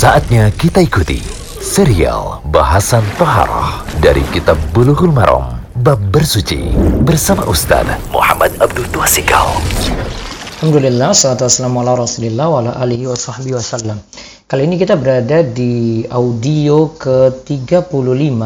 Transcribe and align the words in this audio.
Saatnya 0.00 0.48
kita 0.56 0.80
ikuti 0.80 1.20
serial 1.60 2.40
bahasan 2.48 3.04
Toharoh 3.20 3.84
dari 4.00 4.24
Kitab 4.32 4.56
Bulughul 4.72 5.12
Maram 5.12 5.60
Bab 5.84 6.00
Bersuci 6.08 6.72
bersama 7.04 7.44
Ustaz 7.44 7.84
Muhammad 8.08 8.48
Abdul 8.64 8.88
Tuasikal. 8.96 9.60
Alhamdulillah, 10.64 11.12
salatu 11.12 11.44
wassalamu 11.44 11.84
ala 11.84 12.00
rasulillah 12.00 12.48
wa 12.48 12.64
ala 12.64 12.80
alihi 12.80 13.12
wa 13.12 13.16
sahbihi 13.20 13.52
wasallam. 13.52 14.00
Kali 14.48 14.72
ini 14.72 14.80
kita 14.80 14.96
berada 14.96 15.44
di 15.44 16.08
audio 16.08 16.96
ke-35 16.96 18.40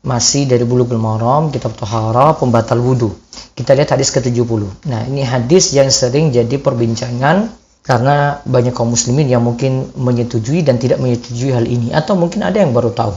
masih 0.00 0.48
dari 0.48 0.64
Bulughul 0.64 0.96
Maram, 0.96 1.52
Kitab 1.52 1.76
Tohara, 1.76 2.32
Pembatal 2.40 2.80
Wudhu. 2.80 3.12
Kita 3.52 3.76
lihat 3.76 3.92
hadis 3.92 4.08
ke-70. 4.16 4.88
Nah, 4.88 5.04
ini 5.12 5.20
hadis 5.28 5.76
yang 5.76 5.92
sering 5.92 6.32
jadi 6.32 6.56
perbincangan 6.56 7.65
karena 7.86 8.42
banyak 8.42 8.74
kaum 8.74 8.90
muslimin 8.90 9.30
yang 9.30 9.46
mungkin 9.46 9.94
menyetujui 9.94 10.66
dan 10.66 10.76
tidak 10.82 10.98
menyetujui 10.98 11.54
hal 11.54 11.62
ini 11.62 11.94
atau 11.94 12.18
mungkin 12.18 12.42
ada 12.42 12.58
yang 12.58 12.74
baru 12.74 12.90
tahu. 12.90 13.14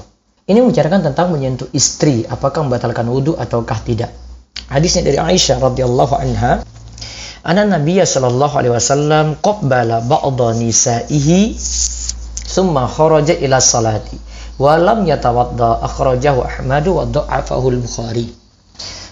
Ini 0.50 0.62
membicarakan 0.62 1.10
tentang 1.10 1.30
menyentuh 1.34 1.70
istri, 1.74 2.26
apakah 2.26 2.66
membatalkan 2.66 3.06
wudhu 3.06 3.38
ataukah 3.38 3.82
tidak. 3.86 4.10
Hadisnya 4.70 5.06
dari 5.06 5.18
Aisyah 5.18 5.62
radhiyallahu 5.62 6.14
anha, 6.18 6.62
Ana 7.46 7.66
Nabiya 7.66 8.06
sallallahu 8.06 8.54
alaihi 8.58 8.74
wasallam 8.74 9.38
qabbala 9.42 10.06
ba'dha 10.06 10.58
nisaihi 10.58 11.54
summa 12.50 12.90
kharaja 12.90 13.38
ila 13.42 13.62
salati 13.62 14.18
wa 14.60 14.76
lam 14.76 15.06
yatawadda 15.06 15.86
akhrajahu 15.86 16.46
Ahmad 16.46 16.86
wa 16.90 17.06
dha'afahu 17.10 17.66
al-Bukhari. 17.74 18.39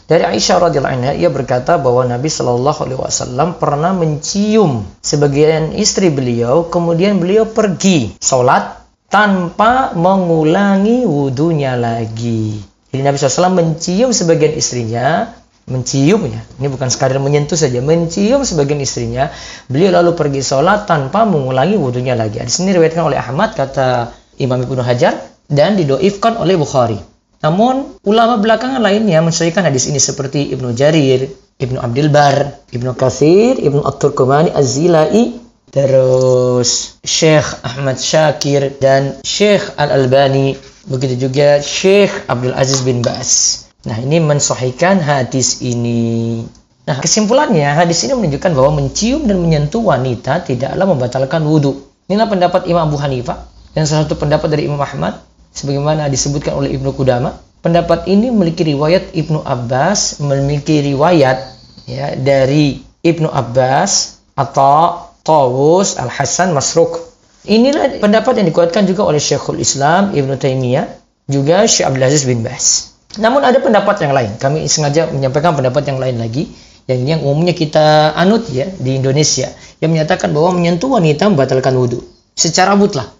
Dari 0.08 0.24
Aisyah 0.24 0.72
radhiyallahu 0.72 0.96
anha 1.04 1.12
ia 1.12 1.28
berkata 1.28 1.76
bahwa 1.76 2.08
Nabi 2.08 2.32
Shallallahu 2.32 2.80
alaihi 2.80 3.00
wasallam 3.04 3.60
pernah 3.60 3.92
mencium 3.92 4.88
sebagian 5.04 5.76
istri 5.76 6.08
beliau 6.08 6.72
kemudian 6.72 7.20
beliau 7.20 7.44
pergi 7.44 8.16
sholat 8.24 8.88
tanpa 9.12 9.92
mengulangi 10.00 11.04
wudhunya 11.04 11.76
lagi. 11.76 12.56
Jadi 12.88 13.02
Nabi 13.04 13.20
SAW 13.20 13.52
mencium 13.52 14.16
sebagian 14.16 14.56
istrinya, 14.56 15.28
mencium 15.68 16.24
ya, 16.24 16.40
ini 16.56 16.68
bukan 16.72 16.88
sekadar 16.88 17.20
menyentuh 17.20 17.60
saja, 17.60 17.84
mencium 17.84 18.48
sebagian 18.48 18.80
istrinya, 18.80 19.28
beliau 19.68 19.92
lalu 19.92 20.16
pergi 20.16 20.40
sholat 20.40 20.88
tanpa 20.88 21.28
mengulangi 21.28 21.76
wudhunya 21.76 22.16
lagi. 22.16 22.40
Di 22.40 22.48
sini 22.48 22.72
diriwayatkan 22.72 23.04
oleh 23.04 23.20
Ahmad 23.20 23.60
kata 23.60 24.16
Imam 24.40 24.64
Ibnu 24.64 24.80
Hajar 24.80 25.20
dan 25.52 25.76
didoifkan 25.76 26.40
oleh 26.40 26.56
Bukhari. 26.56 27.17
Namun 27.42 28.02
ulama 28.08 28.42
belakangan 28.42 28.82
lainnya 28.82 29.22
mensahihkan 29.22 29.62
hadis 29.66 29.86
ini 29.86 30.02
seperti 30.02 30.50
Ibnu 30.54 30.74
Jarir, 30.74 31.30
Ibnu 31.58 31.78
Abdul 31.78 32.10
Bar, 32.10 32.66
Ibnu 32.74 32.98
Katsir, 32.98 33.62
Ibnu 33.62 33.86
At-Turkumani 33.86 34.54
Az-Zilai, 34.54 35.38
terus 35.70 36.98
Syekh 37.06 37.46
Ahmad 37.62 38.02
Syakir 38.02 38.74
dan 38.82 39.22
Syekh 39.22 39.74
Al-Albani, 39.78 40.58
begitu 40.90 41.30
juga 41.30 41.62
Syekh 41.62 42.26
Abdul 42.26 42.56
Aziz 42.58 42.82
bin 42.82 43.06
Bas. 43.06 43.64
Nah, 43.86 43.98
ini 44.02 44.18
mensahihkan 44.18 45.00
hadis 45.00 45.62
ini. 45.62 46.44
Nah, 46.88 46.98
kesimpulannya 47.04 47.68
hadis 47.76 48.08
ini 48.08 48.16
menunjukkan 48.16 48.52
bahwa 48.56 48.80
mencium 48.80 49.28
dan 49.28 49.44
menyentuh 49.44 49.84
wanita 49.84 50.48
tidaklah 50.48 50.88
membatalkan 50.88 51.44
wudhu. 51.44 51.84
Inilah 52.08 52.32
pendapat 52.32 52.72
Imam 52.72 52.88
Abu 52.88 52.96
Hanifah 52.96 53.44
dan 53.76 53.84
salah 53.84 54.08
satu 54.08 54.16
pendapat 54.16 54.48
dari 54.48 54.72
Imam 54.72 54.80
Ahmad 54.80 55.27
sebagaimana 55.58 56.06
disebutkan 56.06 56.54
oleh 56.54 56.78
Ibnu 56.78 56.94
Kudama. 56.94 57.34
Pendapat 57.66 58.06
ini 58.06 58.30
memiliki 58.30 58.62
riwayat 58.62 59.18
Ibnu 59.18 59.42
Abbas, 59.42 60.22
memiliki 60.22 60.86
riwayat 60.86 61.58
ya 61.90 62.14
dari 62.14 62.78
Ibnu 63.02 63.26
Abbas 63.26 64.22
atau 64.38 65.10
Tawus 65.26 65.98
Al-Hasan 65.98 66.54
Masruk. 66.54 67.10
Inilah 67.50 67.98
pendapat 67.98 68.38
yang 68.38 68.48
dikuatkan 68.54 68.86
juga 68.86 69.10
oleh 69.10 69.18
Syekhul 69.18 69.58
Islam 69.58 70.14
Ibnu 70.14 70.38
Taimiyah, 70.38 70.86
juga 71.26 71.66
Syekh 71.66 71.90
Abdul 71.90 72.06
Aziz 72.06 72.24
bin 72.24 72.46
Bas. 72.46 72.94
Namun 73.18 73.42
ada 73.42 73.58
pendapat 73.58 73.98
yang 74.06 74.14
lain. 74.14 74.38
Kami 74.38 74.70
sengaja 74.70 75.10
menyampaikan 75.10 75.58
pendapat 75.58 75.90
yang 75.90 75.98
lain 75.98 76.22
lagi 76.22 76.48
yang 76.88 77.04
ini 77.04 77.10
yang 77.20 77.24
umumnya 77.28 77.52
kita 77.52 78.16
anut 78.16 78.48
ya 78.48 78.64
di 78.80 78.96
Indonesia 78.96 79.52
yang 79.84 79.92
menyatakan 79.92 80.32
bahwa 80.32 80.56
menyentuh 80.56 80.88
wanita 80.88 81.28
membatalkan 81.28 81.76
wudhu 81.76 82.00
secara 82.32 82.80
mutlak 82.80 83.12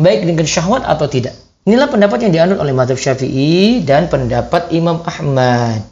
baik 0.00 0.24
dengan 0.24 0.48
syahwat 0.48 0.88
atau 0.88 1.04
tidak. 1.04 1.36
Inilah 1.68 1.92
pendapat 1.92 2.24
yang 2.24 2.32
dianut 2.32 2.56
oleh 2.56 2.72
Madhab 2.72 2.96
Syafi'i 2.96 3.84
dan 3.84 4.08
pendapat 4.08 4.72
Imam 4.72 5.04
Ahmad. 5.04 5.84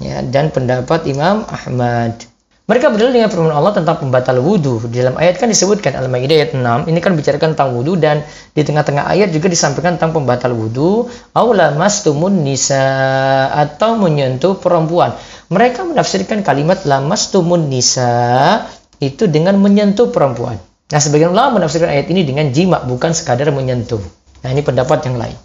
Ya, 0.00 0.24
dan 0.24 0.48
pendapat 0.48 1.04
Imam 1.04 1.44
Ahmad. 1.52 2.16
Mereka 2.64 2.88
berdalil 2.88 3.20
dengan 3.20 3.28
firman 3.28 3.52
Allah 3.52 3.76
tentang 3.76 4.00
pembatal 4.00 4.40
wudhu. 4.40 4.88
Di 4.88 5.04
dalam 5.04 5.20
ayat 5.20 5.36
kan 5.36 5.52
disebutkan 5.52 6.00
Al-Maidah 6.00 6.32
ayat 6.40 6.50
6. 6.56 6.88
Ini 6.88 6.98
kan 7.04 7.12
bicarakan 7.12 7.52
tentang 7.52 7.76
wudhu 7.76 8.00
dan 8.00 8.24
di 8.56 8.64
tengah-tengah 8.64 9.04
ayat 9.04 9.28
juga 9.36 9.52
disampaikan 9.52 10.00
tentang 10.00 10.16
pembatal 10.16 10.56
wudhu. 10.56 11.12
Aula 11.36 11.76
mastumun 11.76 12.40
nisa 12.40 12.80
atau 13.52 14.00
menyentuh 14.00 14.56
perempuan. 14.56 15.12
Mereka 15.52 15.92
menafsirkan 15.92 16.40
kalimat 16.40 16.88
lamastumun 16.88 17.68
nisa 17.68 18.64
itu 18.96 19.28
dengan 19.28 19.60
menyentuh 19.60 20.08
perempuan. 20.08 20.56
Nah, 20.88 21.00
sebagian 21.04 21.36
ulama 21.36 21.60
menafsirkan 21.60 21.92
ayat 21.92 22.08
ini 22.08 22.24
dengan 22.24 22.48
jima, 22.48 22.80
bukan 22.80 23.12
sekadar 23.12 23.52
menyentuh. 23.52 24.21
Nah, 24.42 24.48
ini 24.50 24.62
pendapat 24.62 25.06
yang 25.06 25.16
lain. 25.18 25.38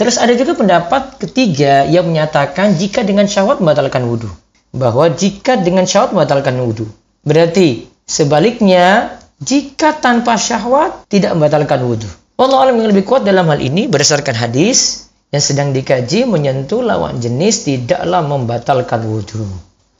Terus 0.00 0.16
ada 0.16 0.32
juga 0.32 0.56
pendapat 0.56 1.20
ketiga 1.20 1.84
yang 1.84 2.08
menyatakan 2.08 2.72
jika 2.80 3.04
dengan 3.04 3.28
syahwat 3.28 3.60
membatalkan 3.60 4.08
wudhu. 4.08 4.32
Bahwa 4.72 5.12
jika 5.12 5.60
dengan 5.60 5.84
syahwat 5.84 6.16
membatalkan 6.16 6.56
wudhu. 6.56 6.88
Berarti 7.20 7.84
sebaliknya 8.08 9.16
jika 9.44 10.00
tanpa 10.00 10.40
syahwat 10.40 11.04
tidak 11.12 11.36
membatalkan 11.36 11.84
wudhu. 11.84 12.08
Allah 12.40 12.58
alam 12.64 12.80
yang 12.80 12.88
lebih 12.88 13.04
kuat 13.04 13.28
dalam 13.28 13.44
hal 13.52 13.60
ini 13.60 13.84
berdasarkan 13.92 14.32
hadis 14.32 15.12
yang 15.28 15.44
sedang 15.44 15.76
dikaji 15.76 16.24
menyentuh 16.24 16.80
lawan 16.80 17.20
jenis 17.20 17.68
tidaklah 17.68 18.24
membatalkan 18.24 19.04
wudhu. 19.04 19.44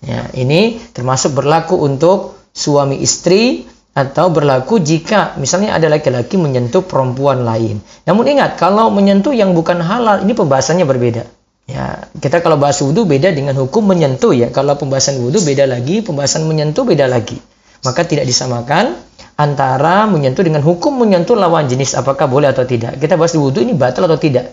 Ya, 0.01 0.33
ini 0.33 0.81
termasuk 0.97 1.37
berlaku 1.37 1.77
untuk 1.77 2.41
suami 2.57 2.99
istri 3.05 3.69
atau 3.91 4.31
berlaku 4.31 4.79
jika 4.79 5.35
misalnya 5.37 5.75
ada 5.75 5.91
laki-laki 5.91 6.39
menyentuh 6.39 6.87
perempuan 6.87 7.43
lain. 7.43 7.83
Namun 8.07 8.25
ingat, 8.31 8.55
kalau 8.55 8.89
menyentuh 8.89 9.35
yang 9.35 9.51
bukan 9.51 9.83
halal, 9.83 10.23
ini 10.23 10.33
pembahasannya 10.33 10.87
berbeda. 10.87 11.27
Ya, 11.71 12.03
kita 12.19 12.43
kalau 12.43 12.59
bahas 12.59 12.83
wudhu 12.83 13.07
beda 13.07 13.31
dengan 13.31 13.55
hukum 13.55 13.87
menyentuh 13.87 14.35
ya. 14.35 14.51
Kalau 14.51 14.75
pembahasan 14.75 15.23
wudhu 15.23 15.39
beda 15.43 15.71
lagi, 15.71 16.03
pembahasan 16.03 16.43
menyentuh 16.51 16.83
beda 16.83 17.07
lagi. 17.07 17.39
Maka 17.87 18.03
tidak 18.03 18.27
disamakan 18.27 18.99
antara 19.39 20.05
menyentuh 20.11 20.43
dengan 20.43 20.61
hukum 20.61 20.99
menyentuh 20.99 21.39
lawan 21.39 21.71
jenis 21.71 21.95
apakah 21.95 22.27
boleh 22.27 22.51
atau 22.51 22.67
tidak. 22.67 22.99
Kita 22.99 23.15
bahas 23.15 23.33
di 23.33 23.41
wudhu 23.41 23.63
ini 23.63 23.79
batal 23.79 24.11
atau 24.11 24.19
tidak. 24.19 24.51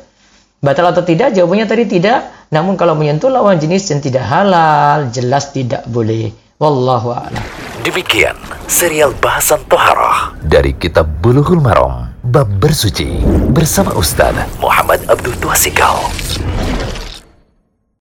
Batal 0.61 0.93
atau 0.93 1.01
tidak? 1.01 1.33
Jawabannya 1.33 1.65
tadi 1.65 1.85
tidak. 1.89 2.49
Namun 2.53 2.77
kalau 2.77 2.93
menyentuh 2.93 3.33
lawan 3.33 3.57
jenis 3.57 3.89
yang 3.89 4.01
tidak 4.01 4.25
halal, 4.25 5.09
jelas 5.09 5.49
tidak 5.53 5.89
boleh. 5.89 6.29
Wallahu 6.61 7.13
a'lam. 7.13 7.56
Demikian 7.87 8.35
serial 8.67 9.15
bahasan 9.15 9.63
Toharoh 9.71 10.35
dari 10.43 10.75
Kitab 10.75 11.07
Bulughul 11.23 11.63
Maram 11.63 12.11
Bab 12.19 12.51
Bersuci 12.59 13.23
bersama 13.55 13.95
Ustaz 13.95 14.35
Muhammad 14.59 15.07
Abdul 15.07 15.31
Tuasikal. 15.39 15.95